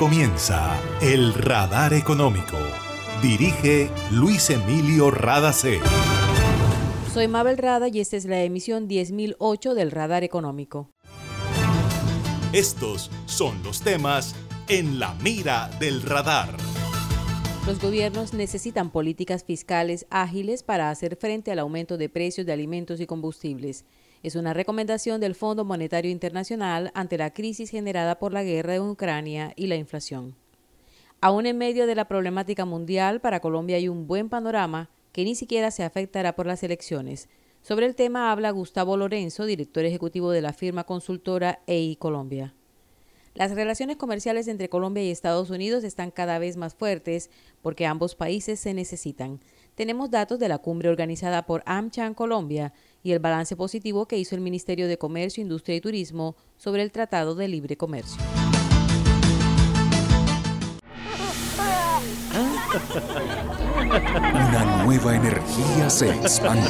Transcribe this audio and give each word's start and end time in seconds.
comienza 0.00 0.80
El 1.02 1.34
Radar 1.34 1.92
Económico. 1.92 2.56
Dirige 3.20 3.90
Luis 4.10 4.48
Emilio 4.48 5.10
Radacé. 5.10 5.78
Soy 7.12 7.28
Mabel 7.28 7.58
Rada 7.58 7.86
y 7.88 8.00
esta 8.00 8.16
es 8.16 8.24
la 8.24 8.42
emisión 8.42 8.88
10008 8.88 9.74
del 9.74 9.90
Radar 9.90 10.24
Económico. 10.24 10.88
Estos 12.54 13.10
son 13.26 13.62
los 13.62 13.82
temas 13.82 14.34
en 14.68 14.98
la 14.98 15.12
mira 15.22 15.68
del 15.78 16.00
radar. 16.00 16.56
Los 17.66 17.78
gobiernos 17.78 18.32
necesitan 18.32 18.88
políticas 18.88 19.44
fiscales 19.44 20.06
ágiles 20.08 20.62
para 20.62 20.88
hacer 20.88 21.16
frente 21.16 21.52
al 21.52 21.58
aumento 21.58 21.98
de 21.98 22.08
precios 22.08 22.46
de 22.46 22.54
alimentos 22.54 23.02
y 23.02 23.06
combustibles. 23.06 23.84
Es 24.22 24.34
una 24.34 24.52
recomendación 24.52 25.18
del 25.18 25.34
Fondo 25.34 25.64
Monetario 25.64 26.10
Internacional 26.10 26.90
ante 26.94 27.16
la 27.16 27.32
crisis 27.32 27.70
generada 27.70 28.18
por 28.18 28.34
la 28.34 28.42
guerra 28.42 28.74
en 28.74 28.82
Ucrania 28.82 29.54
y 29.56 29.66
la 29.66 29.76
inflación. 29.76 30.36
Aún 31.22 31.46
en 31.46 31.56
medio 31.56 31.86
de 31.86 31.94
la 31.94 32.06
problemática 32.06 32.66
mundial, 32.66 33.22
para 33.22 33.40
Colombia 33.40 33.76
hay 33.76 33.88
un 33.88 34.06
buen 34.06 34.28
panorama 34.28 34.90
que 35.12 35.24
ni 35.24 35.34
siquiera 35.34 35.70
se 35.70 35.84
afectará 35.84 36.36
por 36.36 36.46
las 36.46 36.62
elecciones. 36.62 37.30
Sobre 37.62 37.86
el 37.86 37.94
tema 37.94 38.30
habla 38.30 38.50
Gustavo 38.50 38.98
Lorenzo, 38.98 39.46
director 39.46 39.86
ejecutivo 39.86 40.30
de 40.32 40.42
la 40.42 40.52
firma 40.52 40.84
consultora 40.84 41.60
EI 41.66 41.96
Colombia. 41.96 42.54
Las 43.34 43.52
relaciones 43.52 43.96
comerciales 43.96 44.48
entre 44.48 44.68
Colombia 44.68 45.04
y 45.04 45.10
Estados 45.10 45.50
Unidos 45.50 45.84
están 45.84 46.10
cada 46.10 46.38
vez 46.38 46.56
más 46.56 46.74
fuertes 46.74 47.30
porque 47.62 47.86
ambos 47.86 48.16
países 48.16 48.58
se 48.58 48.74
necesitan. 48.74 49.40
Tenemos 49.76 50.10
datos 50.10 50.38
de 50.38 50.48
la 50.48 50.58
cumbre 50.58 50.88
organizada 50.88 51.46
por 51.46 51.62
AmCham 51.64 52.12
Colombia 52.12 52.72
y 53.02 53.12
el 53.12 53.18
balance 53.18 53.56
positivo 53.56 54.06
que 54.06 54.18
hizo 54.18 54.34
el 54.34 54.40
Ministerio 54.40 54.88
de 54.88 54.98
Comercio, 54.98 55.42
Industria 55.42 55.76
y 55.76 55.80
Turismo 55.80 56.36
sobre 56.56 56.82
el 56.82 56.92
Tratado 56.92 57.34
de 57.34 57.48
Libre 57.48 57.76
Comercio. 57.76 58.20
Una 64.32 64.84
nueva 64.84 65.16
energía 65.16 65.90
se 65.90 66.10
expande. 66.10 66.68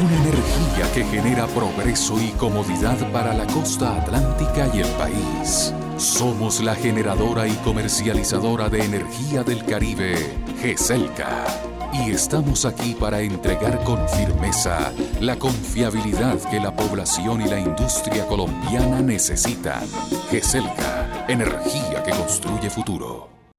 Una 0.00 0.16
energía 0.22 0.92
que 0.94 1.04
genera 1.04 1.46
progreso 1.48 2.20
y 2.20 2.30
comodidad 2.32 3.10
para 3.12 3.34
la 3.34 3.46
costa 3.46 4.00
atlántica 4.00 4.70
y 4.74 4.80
el 4.80 4.88
país. 4.90 5.72
Somos 5.96 6.60
la 6.60 6.74
generadora 6.74 7.48
y 7.48 7.54
comercializadora 7.56 8.68
de 8.68 8.84
energía 8.84 9.42
del 9.42 9.64
Caribe, 9.64 10.14
GESELCA 10.60 11.65
y 11.92 12.10
estamos 12.10 12.64
aquí 12.64 12.94
para 12.94 13.20
entregar 13.20 13.82
con 13.84 14.08
firmeza 14.08 14.92
la 15.20 15.36
confiabilidad 15.36 16.38
que 16.50 16.60
la 16.60 16.74
población 16.74 17.42
y 17.42 17.48
la 17.48 17.60
industria 17.60 18.26
colombiana 18.26 19.00
necesitan. 19.00 19.86
GESELCA, 20.30 21.26
energía 21.28 22.02
que 22.02 22.10
construye 22.12 22.70
futuro. 22.70 23.35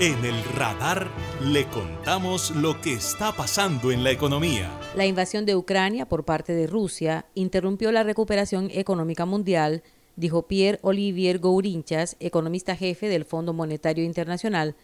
En 0.00 0.24
el 0.24 0.44
radar 0.54 1.08
le 1.42 1.66
contamos 1.66 2.52
lo 2.52 2.80
que 2.80 2.92
está 2.92 3.32
pasando 3.32 3.90
en 3.90 4.04
la 4.04 4.12
economía. 4.12 4.70
La 4.94 5.06
invasión 5.06 5.44
de 5.44 5.56
Ucrania 5.56 6.06
por 6.06 6.24
parte 6.24 6.52
de 6.52 6.68
Rusia 6.68 7.26
interrumpió 7.34 7.90
la 7.90 8.04
recuperación 8.04 8.70
económica 8.72 9.26
mundial, 9.26 9.82
dijo 10.14 10.42
Pierre 10.42 10.78
Olivier 10.82 11.40
Gourinchas, 11.40 12.14
economista 12.20 12.76
jefe 12.76 13.08
del 13.08 13.24
Fondo 13.24 13.52
Monetario 13.52 14.04
Internacional, 14.04 14.76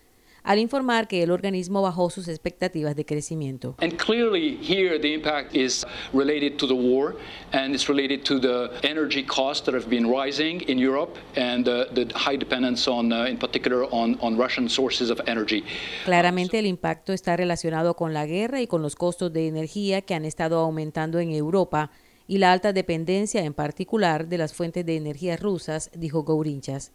al 0.44 0.59
informar 0.59 1.09
que 1.09 1.22
el 1.22 1.31
organismo 1.31 1.82
bajó 1.82 2.10
sus 2.10 2.28
expectativas 2.28 2.94
de 2.94 3.05
crecimiento. 3.05 3.75
And 3.81 3.97
clearly 3.97 4.59
here 4.62 4.99
the 5.00 5.12
impact 5.12 5.56
is 5.56 5.84
related 6.12 6.59
to 6.59 6.66
the 6.66 6.75
war 6.75 7.16
and 7.53 7.75
it's 7.75 7.88
related 7.88 8.22
to 8.25 8.38
the 8.38 8.71
energy 8.83 9.25
costs 9.25 9.65
that 9.65 9.75
have 9.75 9.88
been 9.88 10.06
rising 10.06 10.62
in 10.69 10.78
Europe 10.78 11.19
and 11.37 11.66
uh, 11.66 11.87
the 11.94 12.06
high 12.15 12.37
dependence 12.37 12.88
on 12.88 13.10
uh, 13.12 13.27
in 13.27 13.38
particular 13.38 13.87
on, 13.91 14.19
on 14.21 14.37
Russian 14.38 14.69
sources 14.69 15.10
of 15.10 15.21
energy. 15.27 15.65
Claramente 16.04 16.59
el 16.59 16.66
impacto 16.66 17.15
está 17.15 17.37
relacionado 17.37 17.94
con 17.94 18.12
la 18.12 18.27
guerra 18.27 18.60
y 18.60 18.66
con 18.66 18.83
los 18.83 18.97
costos 18.97 19.33
de 19.33 19.49
energía 19.49 20.03
que 20.03 20.15
han 20.15 20.27
estado 20.27 20.59
aumentando 20.59 21.19
en 21.21 21.33
Europa 21.33 21.91
y 22.27 22.38
la 22.38 22.53
alta 22.53 22.72
dependencia 22.72 23.44
en 23.44 23.54
particular 23.54 24.28
de 24.28 24.38
las 24.38 24.53
fuentes 24.53 24.84
de 24.84 24.97
energía 24.97 25.37
rusas, 25.37 25.91
dijo 25.94 26.22
Gourinchas. 26.22 26.93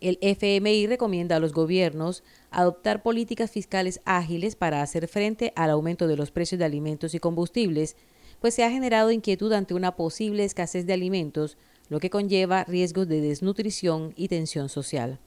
El 0.00 0.18
FMI 0.20 0.86
recomienda 0.86 1.36
a 1.36 1.40
los 1.40 1.52
gobiernos 1.52 2.22
adoptar 2.50 3.02
políticas 3.02 3.50
fiscales 3.50 4.00
ágiles 4.04 4.56
para 4.56 4.82
hacer 4.82 5.08
frente 5.08 5.52
al 5.56 5.70
aumento 5.70 6.06
de 6.06 6.16
los 6.16 6.30
precios 6.30 6.58
de 6.58 6.64
alimentos 6.64 7.14
y 7.14 7.18
combustibles, 7.18 7.96
pues 8.40 8.54
se 8.54 8.64
ha 8.64 8.70
generado 8.70 9.10
inquietud 9.10 9.52
ante 9.52 9.74
una 9.74 9.96
posible 9.96 10.44
escasez 10.44 10.86
de 10.86 10.92
alimentos, 10.92 11.56
lo 11.88 12.00
que 12.00 12.10
conlleva 12.10 12.64
riesgos 12.64 13.08
de 13.08 13.20
desnutrición 13.20 14.12
y 14.16 14.28
tensión 14.28 14.68
social. 14.68 15.18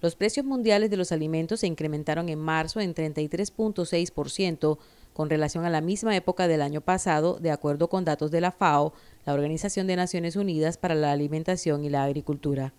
Los 0.00 0.16
precios 0.16 0.44
mundiales 0.44 0.90
de 0.90 0.96
los 0.96 1.12
alimentos 1.12 1.60
se 1.60 1.68
incrementaron 1.68 2.28
en 2.28 2.40
marzo 2.40 2.80
en 2.80 2.92
33.6% 2.92 4.78
con 5.12 5.30
relación 5.30 5.64
a 5.64 5.70
la 5.70 5.80
misma 5.80 6.16
época 6.16 6.48
del 6.48 6.60
año 6.60 6.80
pasado, 6.80 7.38
de 7.38 7.52
acuerdo 7.52 7.88
con 7.88 8.04
datos 8.04 8.32
de 8.32 8.40
la 8.40 8.50
FAO, 8.50 8.94
la 9.24 9.34
Organización 9.34 9.86
de 9.86 9.94
Naciones 9.94 10.34
Unidas 10.34 10.76
para 10.76 10.96
la 10.96 11.12
Alimentación 11.12 11.84
y 11.84 11.90
la 11.90 12.02
Agricultura. 12.02 12.74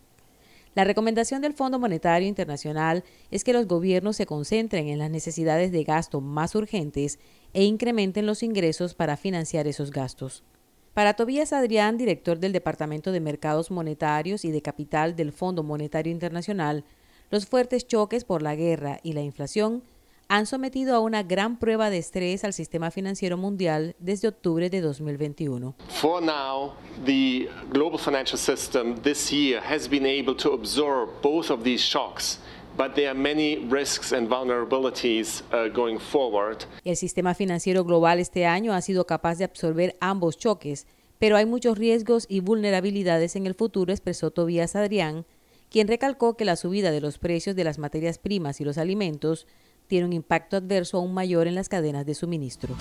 La 0.76 0.84
recomendación 0.84 1.42
del 1.42 1.54
Fondo 1.54 1.78
Monetario 1.78 2.28
Internacional 2.28 3.04
es 3.30 3.44
que 3.44 3.54
los 3.54 3.68
gobiernos 3.68 4.16
se 4.16 4.26
concentren 4.26 4.88
en 4.88 4.98
las 4.98 5.12
necesidades 5.12 5.72
de 5.72 5.84
gasto 5.84 6.20
más 6.20 6.56
urgentes 6.56 7.20
e 7.54 7.64
incrementen 7.64 8.26
los 8.26 8.42
ingresos 8.42 8.96
para 8.96 9.16
financiar 9.16 9.68
esos 9.68 9.92
gastos. 9.92 10.44
Para 10.96 11.16
Tobías 11.16 11.54
Adrián, 11.54 11.98
director 11.98 12.40
del 12.40 12.54
Departamento 12.54 13.12
de 13.12 13.20
Mercados 13.20 13.70
Monetarios 13.70 14.46
y 14.46 14.52
de 14.52 14.62
Capital 14.62 15.16
del 15.16 15.32
Fondo 15.32 15.62
Monetario 15.62 16.12
Internacional, 16.12 16.86
los 17.30 17.46
fuertes 17.46 17.88
choques 17.88 18.26
por 18.26 18.42
la 18.42 18.56
guerra 18.56 19.00
y 19.04 19.14
la 19.14 19.22
inflación 19.22 19.84
han 20.28 20.46
sometido 20.46 20.96
a 20.96 21.00
una 21.00 21.24
gran 21.24 21.58
prueba 21.60 21.90
de 21.90 21.98
estrés 21.98 22.44
al 22.44 22.54
sistema 22.54 22.92
financiero 22.92 23.38
mundial 23.38 23.96
desde 24.00 24.28
octubre 24.28 24.70
de 24.70 24.82
2021. 24.82 25.76
For 25.90 26.22
now, 26.22 26.74
the 27.06 27.50
global 27.72 28.00
financial 28.00 28.38
system 28.38 28.96
this 29.02 29.32
year 29.32 29.62
has 29.62 29.88
been 29.88 30.06
able 30.06 30.36
to 30.36 30.54
absorb 30.54 31.10
both 31.22 31.50
of 31.50 31.64
these 31.64 31.82
shocks. 31.82 32.40
But 32.76 32.96
there 32.96 33.08
are 33.08 33.14
many 33.14 33.58
risks 33.70 34.12
and 34.12 34.28
vulnerabilities 34.28 35.44
uh, 35.52 35.72
going 35.72 36.00
forward. 36.00 36.66
El 36.84 36.96
sistema 36.96 37.36
financiero 37.36 37.84
global 37.84 38.20
este 38.20 38.48
año 38.48 38.74
ha 38.74 38.82
sido 38.82 39.06
capaz 39.06 39.38
de 39.38 39.44
absorber 39.44 39.96
ambos 40.00 40.38
choques, 40.38 40.88
pero 41.20 41.38
hay 41.38 41.46
muchos 41.46 41.78
riesgos 41.78 42.26
y 42.28 42.40
vulnerabilidades 42.40 43.36
en 43.36 43.46
el 43.46 43.54
futuro, 43.54 43.94
expresó 43.94 44.32
Tobías 44.32 44.76
Adrián, 44.76 45.26
quien 45.70 45.88
recalcó 45.88 46.36
que 46.36 46.46
la 46.46 46.56
subida 46.56 46.90
de 46.90 47.02
los 47.02 47.20
precios 47.20 47.56
de 47.56 47.64
las 47.64 47.78
materias 47.78 48.18
primas 48.18 48.60
y 48.60 48.64
los 48.64 48.80
alimentos 48.80 49.46
tiene 49.88 50.06
un 50.06 50.14
impacto 50.14 50.58
adverso 50.58 50.98
aún 50.98 51.14
mayor 51.14 51.48
en 51.48 51.56
las 51.56 51.70
cadenas 51.70 52.06
de 52.06 52.16
suministro. 52.16 52.76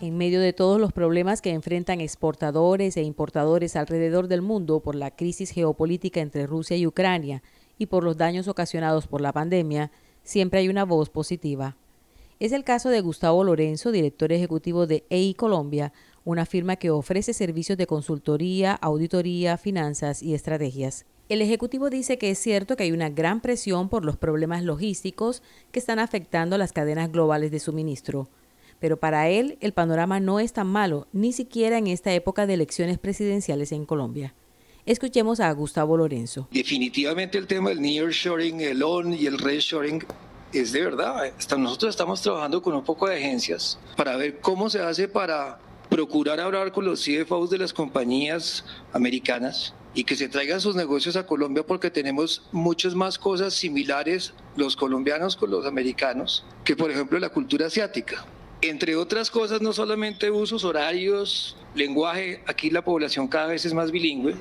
En 0.00 0.16
medio 0.16 0.40
de 0.40 0.52
todos 0.52 0.80
los 0.80 0.92
problemas 0.92 1.40
que 1.40 1.50
enfrentan 1.50 2.00
exportadores 2.00 2.96
e 2.96 3.02
importadores 3.02 3.76
alrededor 3.76 4.26
del 4.26 4.42
mundo 4.42 4.80
por 4.80 4.96
la 4.96 5.12
crisis 5.12 5.50
geopolítica 5.50 6.20
entre 6.20 6.46
Rusia 6.46 6.76
y 6.76 6.86
Ucrania 6.86 7.42
y 7.78 7.86
por 7.86 8.02
los 8.02 8.16
daños 8.16 8.48
ocasionados 8.48 9.06
por 9.06 9.20
la 9.20 9.32
pandemia, 9.32 9.92
siempre 10.24 10.60
hay 10.60 10.68
una 10.68 10.84
voz 10.84 11.08
positiva. 11.08 11.76
Es 12.40 12.50
el 12.50 12.64
caso 12.64 12.88
de 12.88 13.00
Gustavo 13.00 13.44
Lorenzo, 13.44 13.92
director 13.92 14.32
ejecutivo 14.32 14.88
de 14.88 15.04
EI 15.10 15.34
Colombia, 15.34 15.92
una 16.24 16.46
firma 16.46 16.74
que 16.74 16.90
ofrece 16.90 17.32
servicios 17.32 17.78
de 17.78 17.86
consultoría, 17.86 18.74
auditoría, 18.74 19.56
finanzas 19.56 20.22
y 20.22 20.34
estrategias. 20.34 21.06
El 21.32 21.40
Ejecutivo 21.40 21.88
dice 21.88 22.18
que 22.18 22.30
es 22.30 22.38
cierto 22.38 22.76
que 22.76 22.82
hay 22.82 22.92
una 22.92 23.08
gran 23.08 23.40
presión 23.40 23.88
por 23.88 24.04
los 24.04 24.18
problemas 24.18 24.64
logísticos 24.64 25.42
que 25.70 25.78
están 25.78 25.98
afectando 25.98 26.58
las 26.58 26.74
cadenas 26.74 27.10
globales 27.10 27.50
de 27.50 27.58
suministro. 27.58 28.28
Pero 28.80 28.98
para 28.98 29.30
él 29.30 29.56
el 29.62 29.72
panorama 29.72 30.20
no 30.20 30.40
es 30.40 30.52
tan 30.52 30.66
malo, 30.66 31.06
ni 31.14 31.32
siquiera 31.32 31.78
en 31.78 31.86
esta 31.86 32.12
época 32.12 32.44
de 32.44 32.52
elecciones 32.52 32.98
presidenciales 32.98 33.72
en 33.72 33.86
Colombia. 33.86 34.34
Escuchemos 34.84 35.40
a 35.40 35.50
Gustavo 35.52 35.96
Lorenzo. 35.96 36.48
Definitivamente 36.50 37.38
el 37.38 37.46
tema 37.46 37.70
del 37.70 37.80
nearshoring, 37.80 38.60
el 38.60 38.82
on 38.82 39.14
y 39.14 39.24
el 39.24 39.38
reshoring 39.38 40.04
es 40.52 40.72
de 40.72 40.82
verdad. 40.82 41.32
nosotros 41.56 41.88
estamos 41.88 42.20
trabajando 42.20 42.60
con 42.60 42.74
un 42.74 42.84
poco 42.84 43.08
de 43.08 43.16
agencias 43.16 43.78
para 43.96 44.18
ver 44.18 44.38
cómo 44.40 44.68
se 44.68 44.80
hace 44.80 45.08
para 45.08 45.58
procurar 45.92 46.40
hablar 46.40 46.72
con 46.72 46.86
los 46.86 47.04
CFOs 47.04 47.50
de 47.50 47.58
las 47.58 47.74
compañías 47.74 48.64
americanas 48.94 49.74
y 49.92 50.04
que 50.04 50.16
se 50.16 50.30
traigan 50.30 50.58
sus 50.58 50.74
negocios 50.74 51.16
a 51.16 51.26
Colombia 51.26 51.66
porque 51.66 51.90
tenemos 51.90 52.48
muchas 52.50 52.94
más 52.94 53.18
cosas 53.18 53.52
similares 53.52 54.32
los 54.56 54.74
colombianos 54.74 55.36
con 55.36 55.50
los 55.50 55.66
americanos 55.66 56.46
que 56.64 56.76
por 56.76 56.90
ejemplo 56.90 57.18
la 57.18 57.28
cultura 57.28 57.66
asiática. 57.66 58.24
Entre 58.62 58.96
otras 58.96 59.30
cosas, 59.30 59.60
no 59.60 59.74
solamente 59.74 60.30
usos 60.30 60.64
horarios, 60.64 61.58
lenguaje, 61.74 62.42
aquí 62.46 62.70
la 62.70 62.82
población 62.82 63.28
cada 63.28 63.48
vez 63.48 63.66
es 63.66 63.74
más 63.74 63.90
bilingüe, 63.90 64.34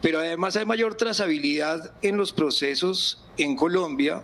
pero 0.00 0.20
además 0.20 0.56
hay 0.56 0.64
mayor 0.64 0.94
trazabilidad 0.94 1.92
en 2.00 2.16
los 2.16 2.32
procesos 2.32 3.22
en 3.36 3.56
Colombia 3.56 4.22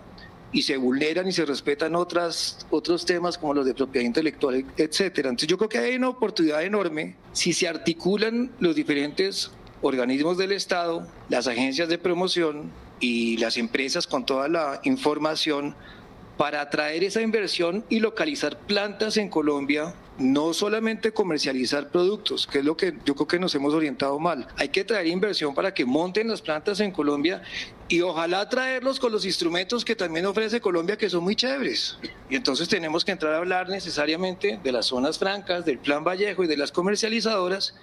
y 0.54 0.62
se 0.62 0.76
vulneran 0.76 1.26
y 1.26 1.32
se 1.32 1.44
respetan 1.44 1.96
otras, 1.96 2.64
otros 2.70 3.04
temas 3.04 3.36
como 3.36 3.52
los 3.52 3.66
de 3.66 3.74
propiedad 3.74 4.06
intelectual, 4.06 4.64
etcétera. 4.76 5.28
Entonces 5.28 5.48
yo 5.48 5.58
creo 5.58 5.68
que 5.68 5.78
hay 5.78 5.96
una 5.96 6.08
oportunidad 6.08 6.62
enorme 6.62 7.16
si 7.32 7.52
se 7.52 7.66
articulan 7.66 8.52
los 8.60 8.76
diferentes 8.76 9.50
organismos 9.82 10.38
del 10.38 10.52
Estado, 10.52 11.08
las 11.28 11.48
agencias 11.48 11.88
de 11.88 11.98
promoción 11.98 12.70
y 13.00 13.36
las 13.38 13.56
empresas 13.56 14.06
con 14.06 14.24
toda 14.24 14.46
la 14.48 14.80
información 14.84 15.74
para 16.36 16.60
atraer 16.60 17.02
esa 17.02 17.20
inversión 17.20 17.84
y 17.88 17.98
localizar 17.98 18.58
plantas 18.58 19.16
en 19.16 19.28
Colombia, 19.28 19.94
no 20.18 20.52
solamente 20.52 21.12
comercializar 21.12 21.90
productos, 21.90 22.46
que 22.46 22.60
es 22.60 22.64
lo 22.64 22.76
que 22.76 22.94
yo 23.04 23.14
creo 23.14 23.26
que 23.26 23.38
nos 23.38 23.54
hemos 23.54 23.74
orientado 23.74 24.18
mal. 24.18 24.46
Hay 24.56 24.68
que 24.68 24.84
traer 24.84 25.08
inversión 25.08 25.54
para 25.54 25.74
que 25.74 25.84
monten 25.84 26.28
las 26.28 26.42
plantas 26.42 26.80
en 26.80 26.92
Colombia 26.92 27.42
y 27.88 28.00
ojalá 28.00 28.48
traerlos 28.48 28.98
con 28.98 29.12
los 29.12 29.26
instrumentos 29.26 29.84
que 29.84 29.94
también 29.94 30.26
ofrece 30.26 30.60
Colombia, 30.60 30.96
que 30.96 31.10
son 31.10 31.22
muy 31.22 31.36
chéveres. 31.36 31.98
Y 32.31 32.36
entonces 32.36 32.69
tenemos 32.69 33.04
que 33.04 33.12
entrar 33.12 33.34
a 33.34 33.38
hablar 33.38 33.69
necesariamente 33.69 34.58
de 34.62 34.72
las 34.72 34.86
zonas 34.86 35.19
francas, 35.19 35.64
del 35.64 35.78
Plan 35.78 36.02
Vallejo 36.02 36.44
y 36.44 36.46
de 36.46 36.56
las 36.56 36.72
comercializadoras 36.72 37.75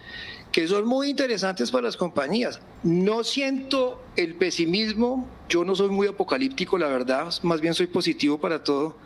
que 0.51 0.67
son 0.67 0.85
muy 0.85 1.09
interesantes 1.09 1.71
para 1.71 1.83
las 1.83 1.95
compañías. 1.95 2.59
No 2.83 3.23
siento 3.23 4.03
el 4.17 4.35
pesimismo, 4.35 5.27
yo 5.47 5.63
no 5.63 5.75
soy 5.75 5.89
muy 5.89 6.07
apocalíptico, 6.07 6.77
la 6.77 6.87
verdad, 6.87 7.31
más 7.43 7.61
bien 7.61 7.73
soy 7.73 7.87
positivo 7.87 8.39
para 8.39 8.63
todo. 8.63 8.97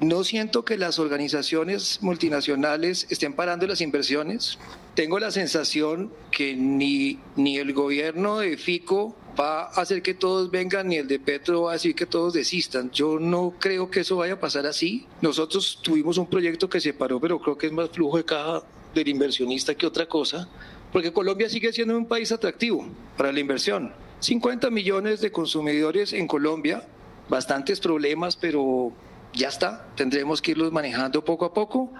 No 0.00 0.24
siento 0.24 0.64
que 0.64 0.76
las 0.76 0.98
organizaciones 0.98 2.02
multinacionales 2.02 3.06
estén 3.08 3.32
parando 3.32 3.66
las 3.66 3.80
inversiones. 3.80 4.58
Tengo 5.00 5.18
la 5.18 5.30
sensación 5.30 6.12
que 6.30 6.54
ni, 6.54 7.18
ni 7.34 7.56
el 7.56 7.72
gobierno 7.72 8.40
de 8.40 8.58
FICO 8.58 9.16
va 9.40 9.62
a 9.62 9.80
hacer 9.80 10.02
que 10.02 10.12
todos 10.12 10.50
vengan, 10.50 10.88
ni 10.88 10.96
el 10.96 11.08
de 11.08 11.18
Petro 11.18 11.62
va 11.62 11.70
a 11.70 11.72
decir 11.72 11.94
que 11.94 12.04
todos 12.04 12.34
desistan. 12.34 12.90
Yo 12.90 13.18
no 13.18 13.54
creo 13.58 13.90
que 13.90 14.00
eso 14.00 14.16
vaya 14.16 14.34
a 14.34 14.40
pasar 14.40 14.66
así. 14.66 15.06
Nosotros 15.22 15.80
tuvimos 15.82 16.18
un 16.18 16.26
proyecto 16.26 16.68
que 16.68 16.82
se 16.82 16.92
paró, 16.92 17.18
pero 17.18 17.40
creo 17.40 17.56
que 17.56 17.68
es 17.68 17.72
más 17.72 17.88
flujo 17.88 18.18
de 18.18 18.26
caja 18.26 18.62
del 18.94 19.08
inversionista 19.08 19.74
que 19.74 19.86
otra 19.86 20.04
cosa 20.04 20.50
porque 20.92 21.14
Colombia 21.14 21.48
sigue 21.48 21.72
siendo 21.72 21.96
un 21.96 22.04
país 22.04 22.30
atractivo 22.30 22.86
para 23.16 23.32
la 23.32 23.40
inversión. 23.40 23.94
50 24.18 24.68
millones 24.68 25.22
de 25.22 25.32
consumidores 25.32 26.12
en 26.12 26.26
Colombia, 26.26 26.86
bastantes 27.30 27.80
problemas, 27.80 28.36
pero 28.36 28.92
ya 29.32 29.48
está, 29.48 29.86
tendremos 29.96 30.42
que 30.42 30.52
irlos 30.52 30.72
manejando 30.72 31.24
poco 31.24 31.44
a 31.44 31.54
poco. 31.54 31.92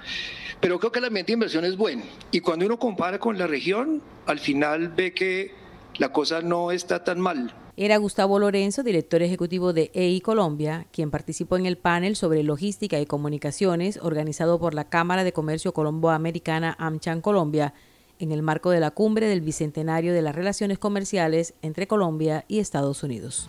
Pero 0.60 0.78
creo 0.78 0.92
que 0.92 0.98
el 0.98 1.06
ambiente 1.06 1.32
de 1.32 1.34
inversión 1.34 1.64
es 1.64 1.76
bueno. 1.76 2.02
Y 2.30 2.40
cuando 2.40 2.66
uno 2.66 2.78
compara 2.78 3.18
con 3.18 3.38
la 3.38 3.46
región, 3.46 4.02
al 4.26 4.38
final 4.38 4.88
ve 4.88 5.14
que 5.14 5.54
la 5.96 6.12
cosa 6.12 6.42
no 6.42 6.70
está 6.70 7.02
tan 7.02 7.20
mal. 7.20 7.54
Era 7.76 7.96
Gustavo 7.96 8.38
Lorenzo, 8.38 8.82
director 8.82 9.22
ejecutivo 9.22 9.72
de 9.72 9.90
EI 9.94 10.20
Colombia, 10.20 10.86
quien 10.92 11.10
participó 11.10 11.56
en 11.56 11.64
el 11.64 11.78
panel 11.78 12.14
sobre 12.14 12.42
logística 12.42 13.00
y 13.00 13.06
comunicaciones 13.06 13.98
organizado 14.02 14.58
por 14.58 14.74
la 14.74 14.90
Cámara 14.90 15.24
de 15.24 15.32
Comercio 15.32 15.72
Colombo-Americana 15.72 16.76
AmCham 16.78 17.22
Colombia 17.22 17.72
en 18.18 18.32
el 18.32 18.42
marco 18.42 18.70
de 18.70 18.80
la 18.80 18.90
cumbre 18.90 19.28
del 19.28 19.40
Bicentenario 19.40 20.12
de 20.12 20.20
las 20.20 20.34
Relaciones 20.34 20.78
Comerciales 20.78 21.54
entre 21.62 21.86
Colombia 21.86 22.44
y 22.48 22.58
Estados 22.58 23.02
Unidos. 23.02 23.48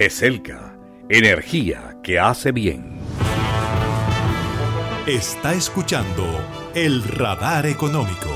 GESELCA, 0.00 0.78
energía 1.10 1.98
que 2.02 2.18
hace 2.18 2.52
bien. 2.52 2.96
Está 5.06 5.52
escuchando 5.52 6.24
el 6.74 7.02
radar 7.04 7.66
económico. 7.66 8.30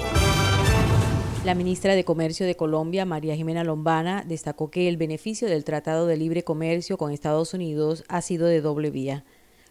La 1.42 1.54
ministra 1.54 1.94
de 1.94 2.04
Comercio 2.04 2.44
de 2.44 2.54
Colombia, 2.54 3.06
María 3.06 3.34
Jimena 3.34 3.64
Lombana, 3.64 4.24
destacó 4.28 4.70
que 4.70 4.90
el 4.90 4.98
beneficio 4.98 5.48
del 5.48 5.64
Tratado 5.64 6.06
de 6.06 6.18
Libre 6.18 6.44
Comercio 6.44 6.98
con 6.98 7.12
Estados 7.12 7.54
Unidos 7.54 8.04
ha 8.08 8.20
sido 8.20 8.46
de 8.46 8.60
doble 8.60 8.90
vía. 8.90 9.24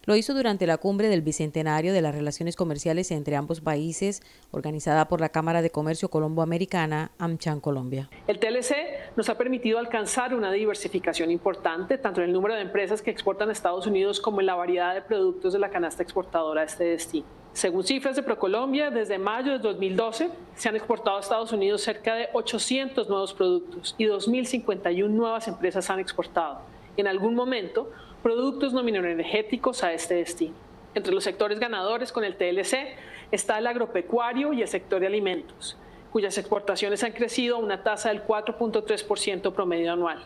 Lo 0.06 0.16
hizo 0.16 0.34
durante 0.34 0.66
la 0.66 0.76
cumbre 0.76 1.08
del 1.08 1.22
Bicentenario 1.22 1.94
de 1.94 2.02
las 2.02 2.14
Relaciones 2.14 2.56
Comerciales 2.56 3.10
entre 3.10 3.36
ambos 3.36 3.62
países, 3.62 4.22
organizada 4.50 5.08
por 5.08 5.20
la 5.20 5.30
Cámara 5.30 5.62
de 5.62 5.70
Comercio 5.70 6.10
Colombo-Americana, 6.10 7.12
AmCham 7.18 7.60
Colombia. 7.60 8.10
El 8.26 8.38
TLC 8.38 8.74
nos 9.16 9.30
ha 9.30 9.38
permitido 9.38 9.78
alcanzar 9.78 10.34
una 10.34 10.52
diversificación 10.52 11.30
importante, 11.30 11.96
tanto 11.96 12.20
en 12.20 12.26
el 12.26 12.34
número 12.34 12.54
de 12.54 12.60
empresas 12.60 13.00
que 13.00 13.10
exportan 13.10 13.48
a 13.48 13.52
Estados 13.52 13.86
Unidos 13.86 14.20
como 14.20 14.40
en 14.40 14.46
la 14.46 14.54
variedad 14.54 14.94
de 14.94 15.00
productos 15.00 15.54
de 15.54 15.58
la 15.58 15.70
canasta 15.70 16.02
exportadora 16.02 16.60
de 16.60 16.66
este 16.66 16.84
destino. 16.84 17.26
Según 17.54 17.84
cifras 17.84 18.16
de 18.16 18.22
ProColombia, 18.22 18.90
desde 18.90 19.16
mayo 19.16 19.52
de 19.52 19.58
2012 19.60 20.28
se 20.54 20.68
han 20.68 20.76
exportado 20.76 21.16
a 21.16 21.20
Estados 21.20 21.52
Unidos 21.52 21.80
cerca 21.80 22.14
de 22.14 22.28
800 22.32 23.08
nuevos 23.08 23.32
productos 23.32 23.94
y 23.96 24.04
2.051 24.04 25.08
nuevas 25.08 25.48
empresas 25.48 25.88
han 25.88 26.00
exportado. 26.00 26.62
En 26.96 27.06
algún 27.06 27.34
momento, 27.34 27.90
productos 28.24 28.72
no 28.72 28.82
mineroenergéticos 28.82 29.84
a 29.84 29.92
este 29.92 30.14
destino. 30.14 30.54
Entre 30.94 31.12
los 31.12 31.24
sectores 31.24 31.60
ganadores 31.60 32.10
con 32.10 32.24
el 32.24 32.36
TLC 32.36 32.96
está 33.30 33.58
el 33.58 33.66
agropecuario 33.66 34.54
y 34.54 34.62
el 34.62 34.68
sector 34.68 34.98
de 34.98 35.06
alimentos. 35.06 35.76
cuyas 36.10 36.38
exportaciones 36.38 37.02
han 37.04 37.12
crecido 37.12 37.56
a 37.56 37.58
una 37.58 37.82
tasa 37.82 38.08
del 38.08 38.24
4.3% 38.24 39.52
promedio 39.52 39.92
anual. 39.92 40.24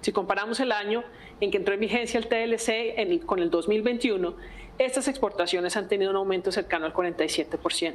Si 0.00 0.10
comparamos 0.10 0.58
el 0.58 0.72
año 0.72 1.04
en 1.40 1.50
que 1.52 1.58
entró 1.58 1.74
en 1.74 1.80
vigencia 1.80 2.18
el 2.18 2.26
TLC 2.26 3.24
con 3.24 3.38
el 3.38 3.50
2021, 3.50 4.34
estas 4.78 5.06
exportaciones 5.06 5.76
han 5.76 5.86
tenido 5.86 6.10
un 6.10 6.16
aumento 6.16 6.50
cercano 6.50 6.86
al 6.86 6.94
47%. 6.94 7.94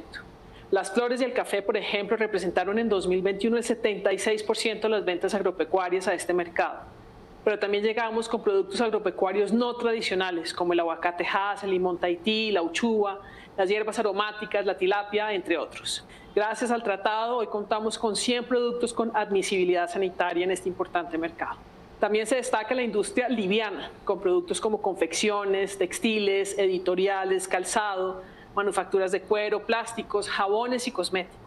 Las 0.70 0.92
flores 0.92 1.20
y 1.20 1.24
el 1.24 1.34
café, 1.34 1.60
por 1.60 1.76
ejemplo, 1.76 2.16
representaron 2.16 2.78
en 2.78 2.88
2021 2.88 3.58
el 3.58 3.64
76% 3.64 4.80
de 4.80 4.88
las 4.88 5.04
ventas 5.04 5.34
agropecuarias 5.34 6.08
a 6.08 6.14
este 6.14 6.32
mercado. 6.32 6.93
Pero 7.44 7.58
también 7.58 7.84
llegamos 7.84 8.26
con 8.26 8.42
productos 8.42 8.80
agropecuarios 8.80 9.52
no 9.52 9.74
tradicionales, 9.76 10.54
como 10.54 10.72
el 10.72 10.80
aguacate 10.80 11.26
Hass, 11.30 11.62
el 11.62 11.70
limón 11.70 11.98
Tahití, 11.98 12.50
la 12.50 12.62
uchuva, 12.62 13.20
las 13.56 13.68
hierbas 13.68 13.98
aromáticas, 13.98 14.64
la 14.64 14.78
tilapia, 14.78 15.30
entre 15.32 15.58
otros. 15.58 16.06
Gracias 16.34 16.70
al 16.70 16.82
tratado, 16.82 17.36
hoy 17.36 17.46
contamos 17.46 17.98
con 17.98 18.16
100 18.16 18.46
productos 18.46 18.94
con 18.94 19.14
admisibilidad 19.14 19.90
sanitaria 19.90 20.44
en 20.44 20.50
este 20.50 20.70
importante 20.70 21.18
mercado. 21.18 21.58
También 22.00 22.26
se 22.26 22.36
destaca 22.36 22.74
la 22.74 22.82
industria 22.82 23.28
liviana, 23.28 23.90
con 24.04 24.20
productos 24.20 24.60
como 24.60 24.80
confecciones, 24.82 25.78
textiles, 25.78 26.58
editoriales, 26.58 27.46
calzado, 27.46 28.22
manufacturas 28.54 29.12
de 29.12 29.20
cuero, 29.20 29.64
plásticos, 29.64 30.28
jabones 30.28 30.88
y 30.88 30.92
cosméticos. 30.92 31.43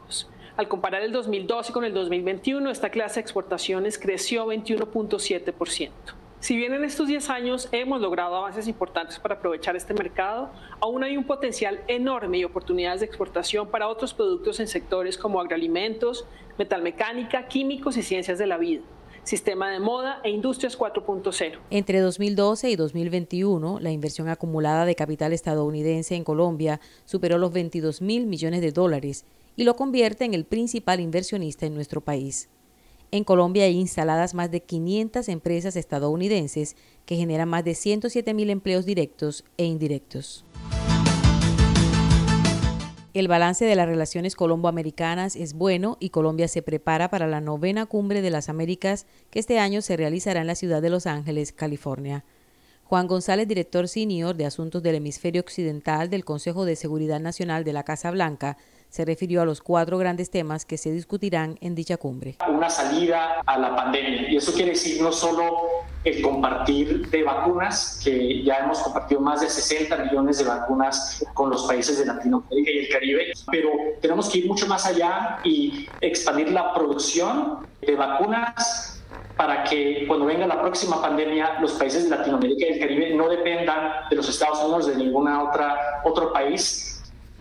Al 0.58 0.68
comparar 0.68 1.04
el 1.04 1.12
2012 1.12 1.72
con 1.72 1.86
el 1.86 1.94
2021, 1.94 2.72
esta 2.72 2.90
clase 2.90 3.16
de 3.16 3.22
exportaciones 3.22 4.00
creció 4.00 4.48
21.7%. 4.48 5.92
Si 6.40 6.58
bien 6.58 6.74
en 6.74 6.84
estos 6.84 7.08
10 7.08 7.30
años 7.30 7.70
hemos 7.72 8.02
logrado 8.02 8.36
avances 8.36 8.68
importantes 8.68 9.20
para 9.20 9.36
aprovechar 9.36 9.76
este 9.76 9.94
mercado, 9.94 10.50
aún 10.80 11.04
hay 11.04 11.16
un 11.16 11.26
potencial 11.26 11.82
enorme 11.88 12.40
y 12.40 12.44
oportunidades 12.44 13.02
de 13.02 13.06
exportación 13.06 13.68
para 13.68 13.88
otros 13.88 14.16
productos 14.16 14.60
en 14.60 14.68
sectores 14.68 15.16
como 15.20 15.40
agroalimentos, 15.40 16.26
metalmecánica, 16.58 17.48
químicos 17.48 17.96
y 17.96 18.02
ciencias 18.02 18.40
de 18.40 18.48
la 18.48 18.58
vida 18.58 18.82
sistema 19.24 19.70
de 19.70 19.82
moda 19.82 20.22
e 20.24 20.30
industrias 20.30 20.80
4.0. 20.80 21.60
Entre 21.70 22.00
2012 22.00 22.70
y 22.70 22.76
2021, 22.78 23.80
la 23.82 23.92
inversión 23.92 24.30
acumulada 24.30 24.86
de 24.86 24.96
capital 24.96 25.34
estadounidense 25.34 26.16
en 26.16 26.24
Colombia 26.24 26.80
superó 27.04 27.38
los 27.38 27.52
22 27.52 28.02
mil 28.02 28.26
millones 28.26 28.62
de 28.62 28.72
dólares 28.72 29.26
y 29.58 29.64
lo 29.64 29.76
convierte 29.76 30.24
en 30.24 30.34
el 30.34 30.46
principal 30.46 31.02
inversionista 31.02 31.66
en 31.66 31.74
nuestro 31.74 32.00
país. 32.00 32.48
En 33.12 33.24
Colombia 33.24 33.64
hay 33.64 33.78
instaladas 33.78 34.34
más 34.34 34.52
de 34.52 34.62
500 34.62 35.28
empresas 35.30 35.76
estadounidenses 35.76 36.76
que 37.06 37.16
generan 37.16 37.50
más 37.50 37.66
de 37.66 37.74
107 37.74 38.34
mil 38.34 38.50
empleos 38.50 38.86
directos 38.86 39.44
e 39.58 39.66
indirectos. 39.66 40.46
El 43.14 43.28
balance 43.28 43.66
de 43.66 43.76
las 43.76 43.88
relaciones 43.88 44.36
colombo-americanas 44.36 45.36
es 45.36 45.54
bueno 45.54 45.98
y 46.00 46.10
Colombia 46.10 46.48
se 46.48 46.62
prepara 46.62 47.10
para 47.10 47.26
la 47.26 47.42
novena 47.42 47.88
cumbre 47.88 48.22
de 48.22 48.30
las 48.30 48.48
Américas 48.48 49.08
que 49.32 49.40
este 49.40 49.58
año 49.58 49.82
se 49.82 49.98
realizará 49.98 50.42
en 50.42 50.48
la 50.48 50.54
ciudad 50.54 50.84
de 50.84 50.92
Los 50.92 51.08
Ángeles, 51.08 51.52
California. 51.52 52.26
Juan 52.84 53.08
González, 53.08 53.48
director 53.48 53.88
senior 53.88 54.36
de 54.36 54.46
Asuntos 54.46 54.84
del 54.84 54.96
Hemisferio 54.96 55.42
Occidental 55.42 56.10
del 56.10 56.26
Consejo 56.26 56.64
de 56.64 56.76
Seguridad 56.76 57.20
Nacional 57.20 57.64
de 57.64 57.74
la 57.74 57.84
Casa 57.84 58.12
Blanca, 58.12 58.58
se 58.90 59.06
refirió 59.06 59.42
a 59.42 59.46
los 59.46 59.62
cuatro 59.62 59.98
grandes 59.98 60.30
temas 60.30 60.66
que 60.66 60.78
se 60.78 60.92
discutirán 60.92 61.58
en 61.62 61.76
dicha 61.76 61.98
cumbre. 61.98 62.38
Una 62.48 62.70
salida 62.70 63.42
a 63.46 63.58
la 63.58 63.76
pandemia, 63.76 64.32
y 64.32 64.38
eso 64.38 64.54
quiere 64.54 64.72
decir 64.72 65.02
no 65.02 65.12
solo 65.12 65.86
el 66.04 66.22
compartir 66.22 67.10
de 67.10 67.24
vacunas, 67.24 68.02
que 68.04 68.44
ya 68.44 68.58
hemos 68.60 68.80
compartido 68.80 69.22
más 69.22 69.42
de 69.42 69.50
60 69.50 69.96
millones 69.98 70.38
de 70.38 70.46
vacunas 70.46 71.26
con 71.34 71.50
los 71.50 71.66
países 71.66 72.00
de 72.00 72.06
Latinoamérica 72.06 72.72
y 72.72 72.78
el 72.80 72.90
Caribe, 72.90 73.34
pero 73.52 73.70
tenemos 74.02 74.30
que 74.30 74.40
ir 74.40 74.48
mucho 74.48 74.68
más 74.68 74.86
allá 74.86 75.40
y 75.44 75.88
expandir 76.02 76.52
la 76.52 76.74
producción 76.74 77.68
de 77.82 77.96
vacunas 77.96 79.02
para 79.36 79.64
que 79.64 80.06
cuando 80.08 80.26
venga 80.26 80.48
la 80.48 80.60
próxima 80.62 81.02
pandemia 81.02 81.60
los 81.62 81.74
países 81.74 82.10
de 82.10 82.18
Latinoamérica 82.18 82.66
y 82.66 82.74
el 82.74 82.80
Caribe 82.80 83.14
no 83.14 83.30
dependan 83.30 84.10
de 84.10 84.16
los 84.16 84.28
Estados 84.28 84.64
Unidos 84.64 84.88
de 84.88 84.96
ninguna 84.96 85.44
otra 85.44 86.02
otro 86.04 86.34
país 86.34 86.97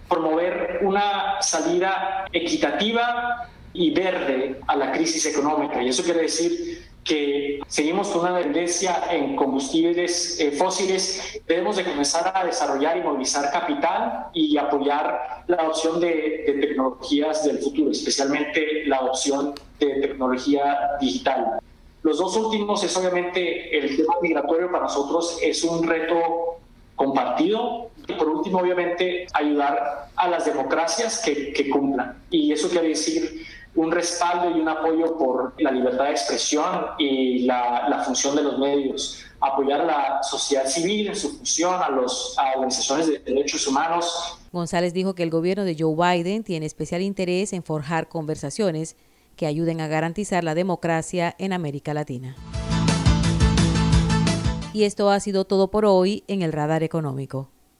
promover 0.08 0.80
una 0.82 1.40
salida 1.40 2.26
equitativa 2.32 3.48
y 3.72 3.90
verde 3.90 4.60
a 4.66 4.76
la 4.76 4.92
crisis 4.92 5.26
económica. 5.26 5.82
Y 5.82 5.88
eso 5.88 6.02
quiere 6.02 6.22
decir 6.22 6.86
que 7.06 7.60
seguimos 7.68 8.08
con 8.08 8.22
una 8.22 8.40
tendencia 8.40 9.04
en 9.10 9.36
combustibles 9.36 10.40
eh, 10.40 10.50
fósiles, 10.50 11.40
debemos 11.46 11.76
de 11.76 11.84
comenzar 11.84 12.32
a 12.34 12.44
desarrollar 12.44 12.96
y 12.96 13.02
movilizar 13.02 13.50
capital 13.52 14.26
y 14.34 14.56
apoyar 14.56 15.44
la 15.46 15.56
adopción 15.56 16.00
de, 16.00 16.42
tecnologías 16.60 17.44
del 17.44 17.58
futuro, 17.58 17.92
especialmente 17.92 18.84
la 18.86 18.96
adopción 18.96 19.54
de 19.78 19.86
tecnología 20.00 20.96
digital. 21.00 21.60
Los 22.02 22.18
dos 22.18 22.36
últimos 22.36 22.82
es 22.82 22.96
obviamente 22.96 23.78
el 23.78 23.96
tema 23.96 24.14
migratorio 24.20 24.70
para 24.70 24.84
nosotros 24.84 25.38
es 25.42 25.62
un 25.62 25.86
reto 25.86 26.58
compartido. 26.96 27.90
Y 28.06 28.12
por 28.14 28.28
último, 28.28 28.58
obviamente, 28.58 29.26
ayudar 29.34 30.08
a 30.14 30.28
las 30.28 30.44
democracias 30.44 31.20
que, 31.25 31.52
que 31.52 31.68
cumplan. 31.68 32.22
Y 32.30 32.52
eso 32.52 32.68
quiere 32.68 32.88
decir 32.88 33.44
un 33.76 33.92
respaldo 33.92 34.56
y 34.56 34.60
un 34.60 34.68
apoyo 34.68 35.16
por 35.18 35.54
la 35.60 35.70
libertad 35.70 36.04
de 36.04 36.10
expresión 36.12 36.86
y 36.98 37.40
la, 37.40 37.88
la, 37.88 38.02
función 38.02 38.34
de 38.34 38.42
los 38.42 38.58
medios, 38.58 39.22
apoyar 39.40 39.82
a 39.82 39.84
la 39.84 40.22
sociedad 40.22 40.66
civil 40.66 41.08
en 41.08 41.16
su 41.16 41.36
función, 41.36 41.75
a, 41.82 41.90
los, 41.90 42.36
a 42.38 42.52
organizaciones 42.56 43.06
de 43.06 43.18
derechos 43.18 43.66
humanos. 43.66 44.38
González 44.50 44.94
dijo 44.94 45.14
que 45.14 45.22
el 45.22 45.30
gobierno 45.30 45.64
de 45.64 45.76
Joe 45.78 45.94
Biden 45.94 46.42
tiene 46.42 46.64
especial 46.64 47.02
interés 47.02 47.52
en 47.52 47.62
forjar 47.62 48.08
conversaciones 48.08 48.96
que 49.36 49.46
ayuden 49.46 49.82
a 49.82 49.88
garantizar 49.88 50.42
la 50.42 50.54
democracia 50.54 51.34
en 51.38 51.52
América 51.52 51.92
Latina. 51.92 52.34
Y 54.72 54.84
esto 54.84 55.10
ha 55.10 55.20
sido 55.20 55.44
todo 55.44 55.70
por 55.70 55.84
hoy 55.84 56.25
en 56.28 56.40
el 56.40 56.52
Radar 56.52 56.82
Económico. 56.82 57.50